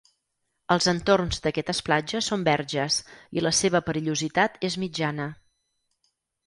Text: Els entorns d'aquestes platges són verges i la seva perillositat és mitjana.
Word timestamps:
Els 0.75 0.87
entorns 0.91 1.43
d'aquestes 1.43 1.81
platges 1.89 2.31
són 2.31 2.47
verges 2.49 2.99
i 3.41 3.45
la 3.49 3.53
seva 3.61 3.85
perillositat 3.91 4.61
és 4.71 4.81
mitjana. 4.87 5.31